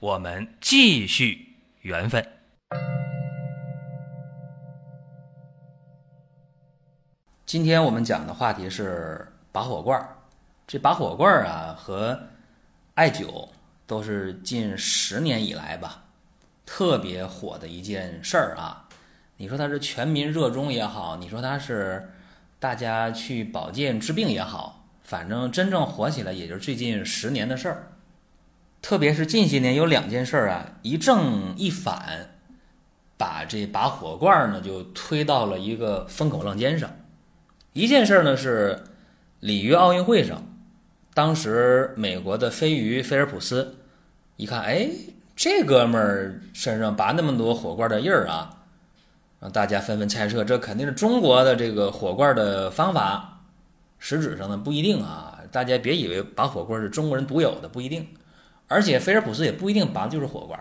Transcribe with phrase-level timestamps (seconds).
[0.00, 2.26] 我们继续缘分。
[7.44, 10.16] 今天我们讲的话题是拔火罐儿。
[10.66, 12.18] 这拔火罐儿啊和
[12.94, 13.46] 艾灸
[13.86, 16.02] 都是近十年以来吧
[16.64, 18.88] 特别火的一件事儿啊。
[19.36, 22.10] 你说它是全民热衷也好，你说它是
[22.58, 27.92] 大家去保健治病也好，反正真正火起来也就是最近十年的事儿。
[28.82, 32.30] 特别是近些年有两件事儿啊，一正一反，
[33.16, 36.90] 把这拔火罐呢就推到了一个风口浪尖上。
[37.72, 38.82] 一件事儿呢是
[39.38, 40.42] 里约奥运会上。
[41.12, 43.76] 当时美国的飞鱼菲尔普斯
[44.36, 44.88] 一看，哎，
[45.36, 48.62] 这哥们儿身上拔那么多火罐的印儿啊，
[49.40, 53.42] 让大家纷纷猜测，这肯定是中国的这个火罐的方法。
[53.98, 58.06] 实质上呢不一定啊，大家别以为拔火罐是中国人独有的，不一定。
[58.70, 60.60] 而且菲尔普斯也不一定拔的就是火罐，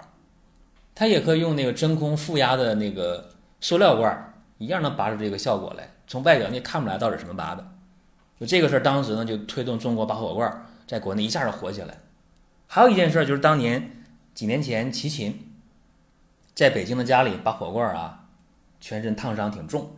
[0.96, 3.30] 他也可以用那个真空负压的那个
[3.62, 5.88] 塑料罐，一样能拔出这个效果来。
[6.08, 7.72] 从外表你也看不出来到底什么拔的。
[8.40, 12.00] 就这个事儿，当时呢就推动中国拔火罐在国内一下就火起来。
[12.66, 15.54] 还有一件事就是当年几年前齐秦
[16.56, 18.26] 在北京的家里拔火罐啊，
[18.82, 19.92] 全身烫伤挺重。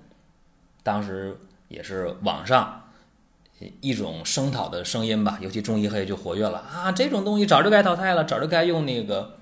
[0.84, 2.81] 当时也是网上
[3.80, 9.38] 一种声讨的声音吧，尤其中医黑就活跃了啊，这种东西早就该淘汰了，早就该用那个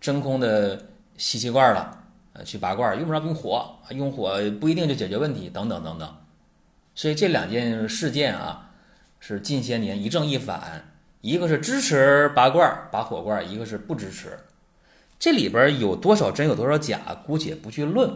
[0.00, 6.16] 真空的吸气罐了，呃，去拔罐，用不着用火，用火不一定就解决问题，等等等等。
[6.94, 8.70] 所以这两件事件啊，
[9.20, 14.38] 是近些年一正一反，一个是支持拔罐拔火罐，一个是不支持。
[15.18, 18.14] 这里边有多少真有多少假，姑且不去论。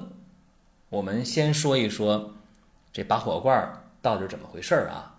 [0.88, 2.34] 我们先说一说
[2.92, 5.11] 这拔火罐到底怎么回事啊？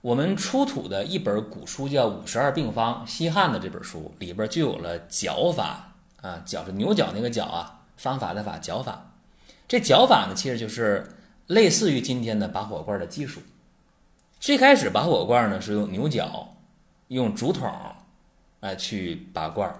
[0.00, 5.92] 我们出土的一本古书叫《五十二病方》，西汉的这本书里边就有了绞法
[6.22, 9.12] 啊，绞是牛角那个角啊，方法的法，绞法。
[9.66, 11.06] 这绞法呢，其实就是。
[11.48, 13.40] 类似于今天的拔火罐的技术，
[14.38, 16.54] 最开始拔火罐呢是用牛角、
[17.06, 17.72] 用竹筒，
[18.60, 19.74] 来去拔罐。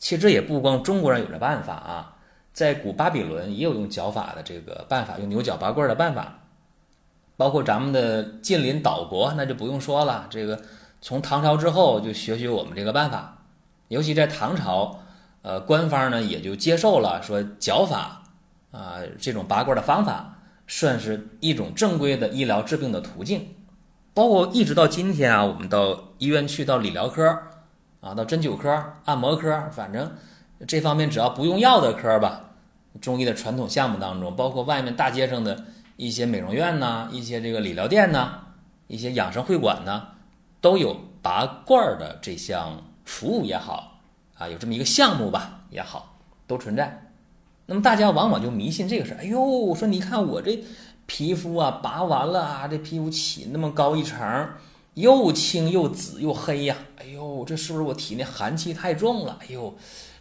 [0.00, 2.16] 其实这也不光中国人有这办法啊，
[2.52, 6.40] 在古巴比伦也有用绞法的这个办法，用牛角拔罐的办法。
[7.42, 10.28] 包括咱们的近邻岛国，那就不用说了。
[10.30, 10.62] 这个
[11.00, 13.36] 从唐朝之后就学学我们这个办法，
[13.88, 15.00] 尤其在唐朝，
[15.42, 18.22] 呃，官方呢也就接受了说脚法
[18.70, 20.38] 啊这种拔罐的方法。
[20.68, 23.56] 算是一种正规的医疗治病的途径，
[24.14, 27.36] 包括一直到今天啊，我们到医院去，到理疗科
[28.00, 28.72] 啊，到针灸科、
[29.04, 30.12] 按摩科，反正
[30.66, 32.44] 这方面只要不用药的科吧，
[33.00, 35.64] 中医的传统项目当中，包括外面大街上的
[36.02, 38.40] 一些美容院呐，一些这个理疗店呐，
[38.88, 40.08] 一些养生会馆呢，
[40.60, 44.00] 都有拔罐的这项服务也好
[44.36, 46.16] 啊，有这么一个项目吧也好，
[46.48, 47.12] 都存在。
[47.66, 50.64] 那么大家往往就迷信这个事儿，哎呦，说你看我这
[51.06, 54.48] 皮肤啊，拔完了啊，这皮肤起那么高一层，
[54.94, 59.38] 又青又紫又黑呀，哎呦，这是不是我体内寒气太重了？
[59.40, 59.72] 哎呦，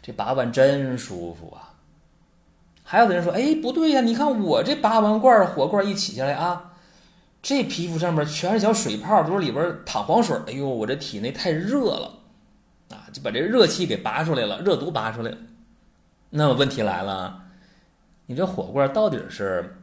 [0.04, 1.71] 这拔完真舒服啊！
[2.92, 6.74] 还有的人说，哎，不对呀，你看我这拔完罐火罐一起下来啊，
[7.42, 12.12] 这皮肤上面全是小水泡，都是里边淌黄水，哎呦，我这体内太热了
[12.90, 15.38] 啊，就把这热气给拔出来了，热毒拔出来了。
[16.32, 17.44] 那么问题来了，
[18.26, 19.78] 你这火罐到底是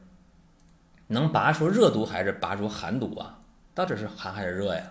[1.06, 3.38] 能拔出热毒还是拔出寒毒啊？
[3.72, 4.82] 到底是寒还是热呀？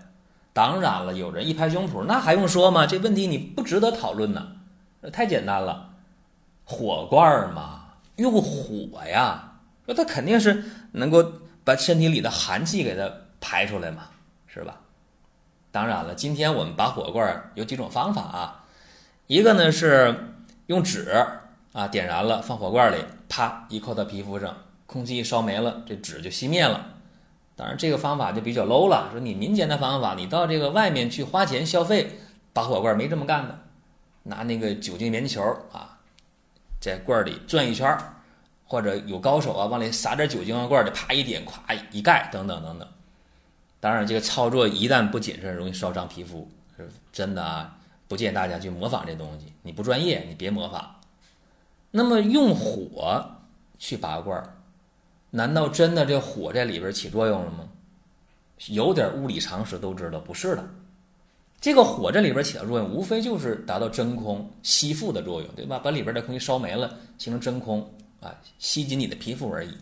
[0.53, 2.87] 当然了，有人一拍胸脯，那还用说吗？
[2.87, 4.53] 这问题你不值得讨论呢，
[5.13, 5.91] 太简单了，
[6.65, 7.76] 火罐嘛，
[8.17, 11.33] 用火呀，那它肯定是能够
[11.63, 13.11] 把身体里的寒气给它
[13.41, 14.09] 排出来嘛，
[14.45, 14.81] 是吧？
[15.71, 18.65] 当然了，今天我们拔火罐有几种方法啊，
[19.25, 20.35] 一个呢是
[20.67, 21.11] 用纸。
[21.73, 22.97] 啊，点燃了，放火罐里，
[23.29, 26.93] 啪一扣到皮肤上，空气一烧没了，这纸就熄灭了。
[27.55, 29.09] 当然，这个方法就比较 low 了。
[29.11, 32.19] 说你民间的方法，你到这个外面去花钱消费
[32.51, 33.59] 拔火罐，没这么干的。
[34.23, 35.39] 拿那个酒精棉球
[35.71, 35.96] 啊，
[36.87, 38.13] 在罐儿里转一圈儿，
[38.65, 42.87] 或者有高手啊，往里撒点酒精，罐里啪一点，咵一盖，等等等等。
[43.81, 49.51] 当然，这个操作一旦不谨慎，容易烧伤皮肤，是真的啊，不建议大家去模仿这东西。
[49.63, 50.95] 你不专业，你别模仿。
[51.91, 53.31] 那么用火
[53.77, 54.55] 去拔罐儿，
[55.31, 57.67] 难道真的这火在里边起作用了吗？
[58.67, 60.65] 有点物理常识都知道不是的。
[61.67, 65.77] 这个火这里边起的作用，无非就是达到真空吸附的作用，对吧？
[65.77, 69.73] 把里边的空气烧没了，形成真空啊，吸紧你的皮肤而已。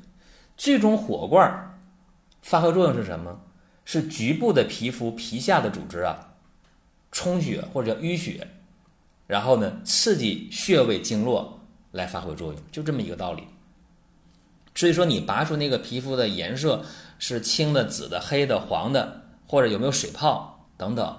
[0.58, 1.80] 最终火罐
[2.42, 3.40] 发挥作用是什么？
[3.84, 6.34] 是局部的皮肤皮下的组织啊
[7.12, 8.48] 充血或者叫淤血，
[9.28, 11.60] 然后呢刺激穴位经络
[11.92, 13.44] 来发挥作用，就这么一个道理。
[14.74, 16.84] 所以说你拔出那个皮肤的颜色
[17.20, 21.16] 是青的、紫的、黑的、黄的，或者有没有水泡等等。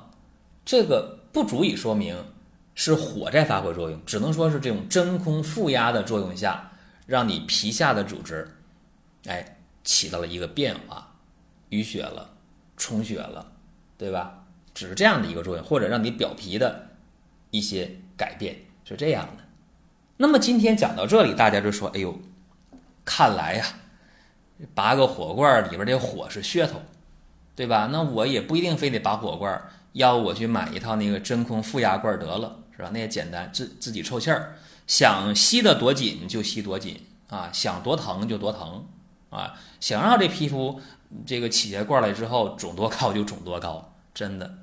[0.67, 2.17] 这个不足以说明
[2.75, 6.73] 是火在发挥作用，只能说是这种真空负压的作用下，
[7.07, 8.47] 让你皮下的组织，
[9.27, 11.15] 哎，起到了一个变化，
[11.71, 12.29] 淤血了，
[12.77, 13.53] 充血了，
[13.97, 14.43] 对吧？
[14.75, 16.89] 只是这样的一个作用，或者让你表皮的
[17.53, 19.45] 一些改变是这样的。
[20.17, 22.19] 那么今天讲到这里，大家就说：“哎呦，
[23.05, 23.65] 看来呀，
[24.75, 26.83] 拔个火罐里边这火是噱头，
[27.55, 27.89] 对吧？
[27.93, 29.63] 那我也不一定非得拔火罐。”
[29.97, 32.91] 要我去买一套那个真空负压罐得了，是吧？
[32.93, 34.57] 那也简单，自自己抽气儿，
[34.87, 38.87] 想吸的多紧就吸多紧啊，想多疼就多疼
[39.31, 40.79] 啊，想让这皮肤
[41.25, 44.59] 这个起下罐来之后肿多高就肿多高，真的，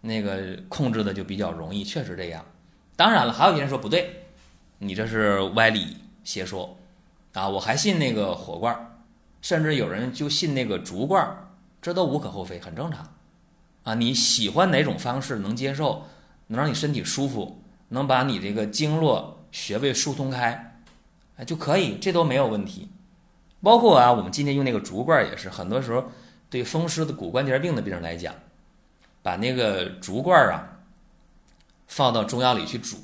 [0.00, 2.44] 那个控制的就比较容易，确实这样。
[2.96, 4.24] 当然了，还有些人说不对，
[4.78, 6.76] 你这是歪理邪说
[7.34, 7.48] 啊！
[7.48, 8.98] 我还信那个火罐，
[9.40, 11.48] 甚至有人就信那个竹罐，
[11.80, 13.14] 这都无可厚非，很正常。
[13.84, 16.06] 啊，你喜欢哪种方式能接受，
[16.48, 20.80] 能让你身体舒服，能把你这个经络穴位疏通开，
[21.36, 22.88] 哎就可以，这都没有问题。
[23.60, 26.10] 包括啊，我们今天用那个竹罐也是，很多时候
[26.50, 28.34] 对风湿的骨关节病的病人来讲，
[29.22, 30.78] 把那个竹罐啊
[31.86, 32.96] 放到中药里去煮，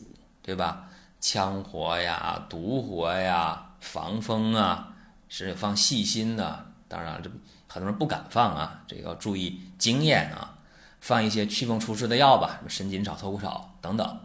[0.43, 0.89] 对吧？
[1.21, 4.95] 羌活呀、独活呀、防风啊，
[5.29, 6.67] 是放细心的。
[6.87, 7.29] 当然，这
[7.67, 10.58] 很多人不敢放啊，这个要注意经验啊。
[11.01, 14.19] 放一些祛风除湿的药吧，什么神筋草、透骨草等等，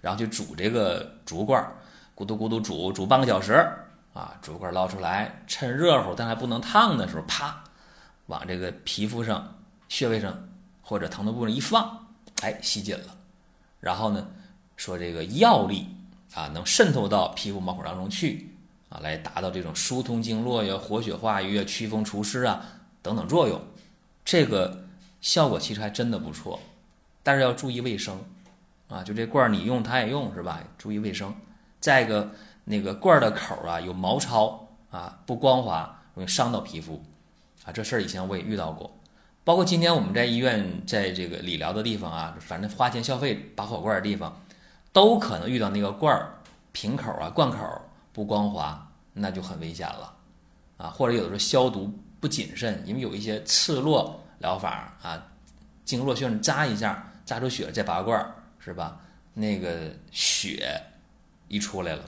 [0.00, 1.64] 然后去煮这个竹罐，
[2.14, 3.66] 咕嘟咕嘟煮煮半个小时
[4.12, 7.64] 啊，竹罐捞出来，趁热乎但还不能烫的时候，啪，
[8.26, 9.56] 往这个皮肤上、
[9.88, 10.36] 穴位上
[10.82, 12.06] 或者疼痛部位一放，
[12.42, 13.16] 哎，吸紧了。
[13.80, 14.26] 然后呢，
[14.76, 15.88] 说这个药力
[16.34, 18.54] 啊，能渗透到皮肤毛孔当中去
[18.90, 22.62] 啊，来达到这种疏通经络呀、活血化瘀啊、祛风除湿啊
[23.02, 23.60] 等等作用。
[24.24, 24.84] 这个。
[25.20, 26.60] 效果其实还真的不错，
[27.22, 28.18] 但是要注意卫生，
[28.88, 30.62] 啊，就这罐儿你用它也用是吧？
[30.78, 31.34] 注意卫生。
[31.80, 32.30] 再一个，
[32.64, 37.02] 那个罐儿的口啊有毛糙啊，不光滑，容易伤到皮肤，
[37.64, 38.96] 啊，这事儿以前我也遇到过。
[39.44, 44.40] 包括今天我们在医院在这个理疗的地方啊，反正花钱消费拔火罐的地方，
[44.92, 46.34] 都可能遇到那个罐儿
[46.72, 47.58] 瓶口啊、罐口
[48.12, 50.14] 不光滑，那就很危险了，
[50.76, 54.20] 啊，或者有的时候消毒不谨慎，因为有一些刺络。
[54.38, 55.22] 疗法啊，
[55.84, 59.00] 经络穴扎一下，扎出血再拔罐儿，是吧？
[59.34, 60.80] 那个血
[61.48, 62.02] 一出来了，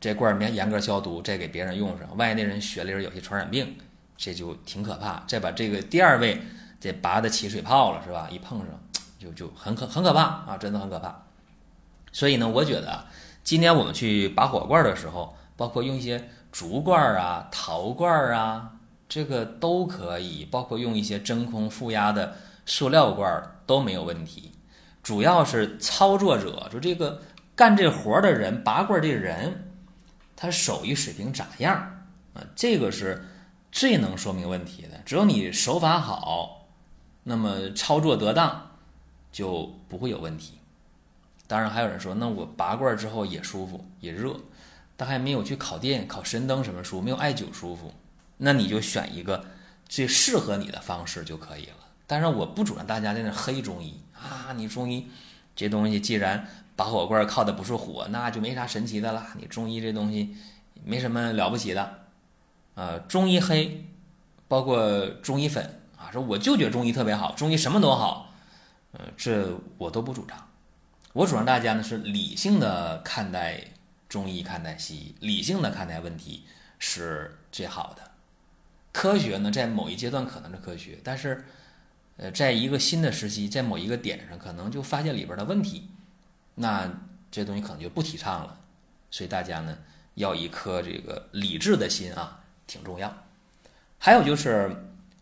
[0.00, 3.76] 这罐儿没严格消毒，再给别人用上，万一那人血里边有些传染病，
[4.16, 5.22] 这就挺可怕。
[5.26, 6.40] 再把这个第二位
[6.80, 8.28] 这拔的起水泡了，是吧？
[8.30, 8.68] 一碰上
[9.18, 11.24] 就就很可很可怕啊，真的很可怕。
[12.12, 13.06] 所以呢，我觉得
[13.42, 18.70] 今天我们去拔火罐的时候，包括用一些竹罐儿啊、陶罐儿啊。
[19.08, 24.52] 这个都可以，包括用一些真空负压的塑料罐都没有问题。
[25.02, 27.20] 主要是操作者，就这个
[27.54, 29.72] 干这活的人，拔罐这人，
[30.34, 31.74] 他手艺水平咋样
[32.32, 32.42] 啊？
[32.56, 33.22] 这个是
[33.70, 34.98] 最能说明问题的。
[35.04, 36.66] 只有你手法好，
[37.22, 38.70] 那么操作得当，
[39.30, 40.54] 就不会有问题。
[41.46, 44.34] 当然，还有人说，那我拔罐之后也舒服，也热，
[44.96, 47.92] 但还没有去烤电、烤神灯什么舒服，没有艾灸舒服。
[48.44, 49.46] 那你就选一个
[49.88, 51.76] 最适合你的方式就可以了。
[52.06, 55.08] 但是我不主张大家在那黑中医啊，你中医
[55.56, 56.46] 这东西既然
[56.76, 59.26] 拔火罐靠的不是火，那就没啥神奇的了。
[59.38, 60.36] 你中医这东西
[60.84, 62.04] 没什么了不起的，
[62.74, 63.86] 呃，中医黑，
[64.46, 68.34] 包括中医粉啊，说我就觉得中医特别好，中医什么都好，
[68.92, 70.36] 呃，这我都不主张。
[71.14, 73.58] 我主张大家呢是理性的看待
[74.08, 76.44] 中医，看待西医，理性的看待问题
[76.78, 78.10] 是最好的。
[78.94, 81.44] 科学呢，在某一阶段可能是科学，但是，
[82.16, 85.88] 呃，在一个新的时期，在某一个点上，可能就发现里边的问题，
[86.54, 86.88] 那
[87.28, 88.60] 这东西可能就不提倡了。
[89.10, 89.76] 所以大家呢，
[90.14, 93.12] 要一颗这个理智的心啊，挺重要。
[93.98, 94.70] 还有就是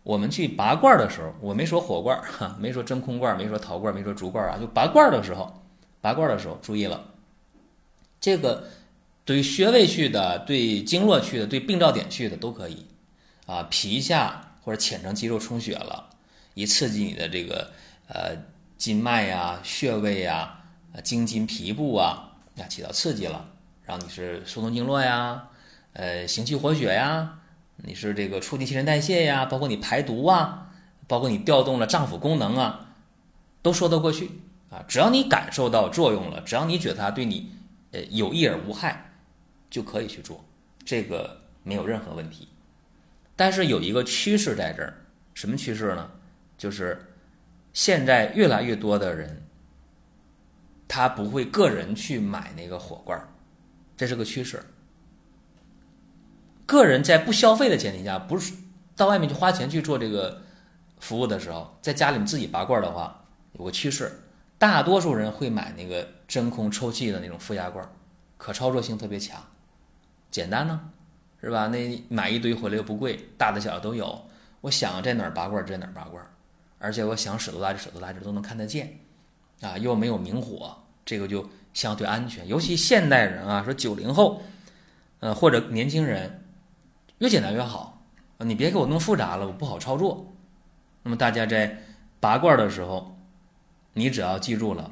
[0.03, 5.63] 我们去拔罐的时候，我没说火罐，哈， 没说真空罐，没说陶罐，没说竹罐啊，就拔罐的时候，
[5.99, 7.03] 拔罐的时候注意了，
[8.19, 8.67] 这个
[9.25, 12.85] 对穴位去的、对经络去的、对病灶点去的都可以，
[13.45, 16.09] 啊，皮下或者浅层肌肉充血了，
[16.53, 17.71] 一刺激你的这个
[18.07, 18.35] 呃
[18.77, 20.63] 筋脉呀、穴位呀、
[21.03, 23.45] 经筋皮部啊，啊起到刺激了，
[23.83, 25.49] 让你是疏通经络呀，
[25.93, 27.39] 呃行气活血呀，
[27.77, 30.71] 你是这个促进新陈代谢呀，包括你排毒啊，
[31.07, 32.95] 包括你调动了脏腑功能啊，
[33.61, 34.31] 都说得过去
[34.69, 37.51] 啊，只要你感受到作用了，只要你觉得它对你
[37.91, 39.09] 呃有益而无害。
[39.73, 40.45] 就可以去做，
[40.85, 42.47] 这个没有任何问题。
[43.35, 46.11] 但是有一个趋势在这儿，什么趋势呢？
[46.57, 46.99] 就是
[47.73, 49.43] 现在越来越多的人，
[50.87, 53.27] 他不会个人去买那个火罐儿，
[53.97, 54.63] 这是个趋势。
[56.65, 58.53] 个人在不消费的前提下，不是
[58.95, 60.43] 到外面去花钱去做这个
[60.99, 64.21] 服务的时候，在家里面自己拔罐儿的话，有个趋势，
[64.57, 67.91] 大多数人会买那个真空抽气的那种负压罐儿，
[68.37, 69.43] 可操作性特别强。
[70.31, 70.89] 简单呢，
[71.43, 71.67] 是吧？
[71.67, 74.19] 那买一堆回来又不贵，大的小的都有。
[74.61, 76.25] 我想在哪儿拔罐在哪儿拔罐，
[76.79, 78.97] 而且我想舍多大就舍多大，这都能看得见，
[79.59, 80.73] 啊，又没有明火，
[81.03, 82.47] 这个就相对安全。
[82.47, 84.41] 尤其现代人啊，说九零后，
[85.19, 86.45] 呃或者年轻人，
[87.17, 88.01] 越简单越好。
[88.37, 90.33] 你别给我弄复杂了，我不好操作。
[91.03, 91.83] 那么大家在
[92.21, 93.17] 拔罐的时候，
[93.91, 94.89] 你只要记住了，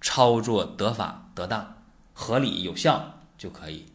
[0.00, 1.82] 操作得法得当、
[2.14, 3.91] 合理有效就可以。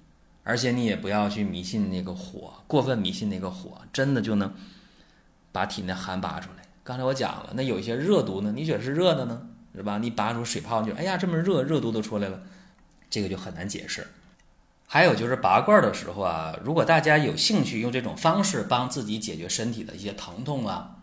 [0.47, 4.53] 而且你也不要去迷信那个火，过分迷信那个火，真的就能
[5.51, 6.63] 把体内寒拔出来。
[6.85, 9.97] 刚才我讲了，那有一些热毒呢，你觉得是热的呢，是吧？
[9.97, 12.41] 你拔出水泡，你就哎呀这么热，热毒都出来了，
[13.09, 14.07] 这个就很难解释。
[14.87, 20.96] 还有就是拔罐的时候啊，如果大家有兴趣用这种方式帮自己解决身体的一些疼痛啊，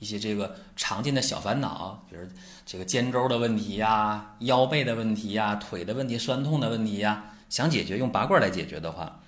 [0.00, 2.22] 一些这个常见的小烦恼，比如
[2.66, 7.26] 这个肩周的问题呀、腰背的问题呀、腿的问题、酸痛的问题呀。
[7.48, 9.20] 想解决用拔罐来解决的话，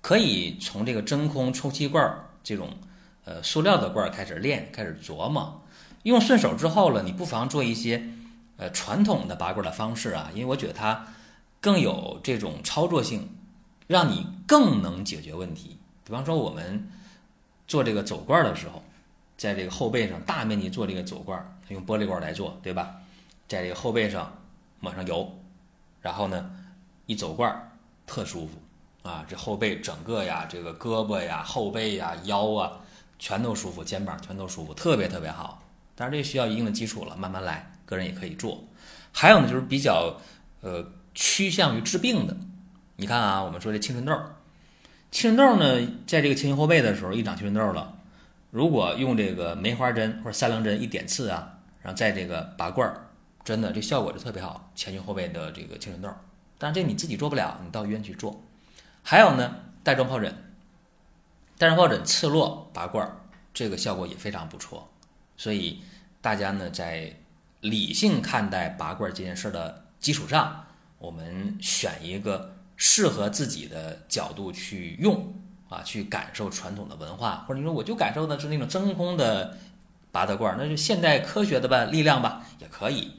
[0.00, 2.02] 可以从这个真空抽气罐
[2.42, 2.70] 这种
[3.24, 5.62] 呃塑料的罐开始练，开始琢磨。
[6.04, 8.02] 用顺手之后了，你不妨做一些
[8.56, 11.06] 呃传统的拔罐的方式啊，因为我觉得它
[11.60, 13.28] 更有这种操作性，
[13.86, 15.78] 让你更能解决问题。
[16.02, 16.88] 比方说我们
[17.68, 18.82] 做这个走罐的时候，
[19.36, 22.96] 在这个后背上大面积做这个走罐，用玻璃罐来做，对吧？
[23.48, 24.32] 在这个后背上
[24.80, 25.30] 抹上油，
[26.00, 26.50] 然后呢？
[27.08, 27.72] 一走罐
[28.04, 32.72] 特舒服啊，这后背整个呀，这个胳膊呀、后背呀、腰啊，
[33.16, 35.62] 全都舒服，肩膀全都舒服，特别特别好。
[35.94, 38.60] 当然这需要一定的基础了，慢慢来，个人也可以做。
[39.12, 40.16] 还有呢，就是比较
[40.62, 42.36] 呃趋向于治病的。
[42.96, 44.12] 你看啊，我们说这青春痘，
[45.12, 47.95] 青春痘呢，在这个前胸后背的时候一长青春痘了，
[48.56, 53.10] 如果用这个梅花针或者三棱针一点刺啊，然后在这个拔罐儿，
[53.44, 56.08] 真的这效果就特别好，前胸后背的这个青春痘。
[56.56, 58.42] 但这你自己做不了，你到医院去做。
[59.02, 60.34] 还有呢，带状疱疹，
[61.58, 63.20] 带状疱疹刺络拔罐儿，
[63.52, 64.90] 这个效果也非常不错。
[65.36, 65.82] 所以
[66.22, 67.14] 大家呢，在
[67.60, 70.64] 理性看待拔罐这件事的基础上，
[70.96, 75.34] 我们选一个适合自己的角度去用
[75.68, 79.56] 啊，去感受传统的文化，或者你说我就感受的是那种真空的
[80.12, 83.12] 拔的罐儿，那就现代科学的吧力量吧也可以。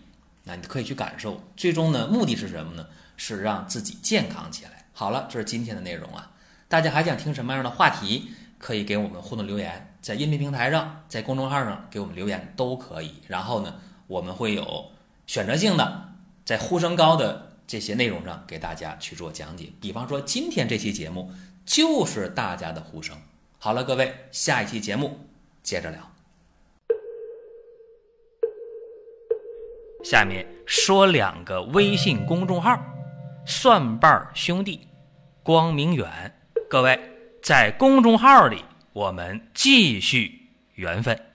[0.43, 2.85] 那你可以去感受，最终呢，目的是什么呢？
[3.17, 4.85] 是让自己健康起来。
[4.93, 6.31] 好了，这是今天的内容啊。
[6.69, 8.29] 大家还想听什么样的话题？
[8.59, 13.13] 可以给我们互动留言，在音频平台上，在公众号上给我们留言都可以。
[13.27, 13.75] 然后呢，
[14.07, 14.85] 我们会有
[15.27, 16.09] 选择性的
[16.43, 19.69] 在呼声高的这些内容上给大家去做讲解。
[19.79, 21.31] 比方说今天这期节目
[21.67, 23.15] 就是大家的呼声。
[23.59, 25.19] 好了，各位，下一期节目
[25.61, 25.99] 接着聊。
[30.03, 32.81] 下面说两个微信公众号。
[33.45, 34.87] 蒜瓣兄弟，
[35.43, 36.37] 光明远，
[36.69, 36.99] 各位
[37.41, 41.26] 在公众号里，我们继续缘分。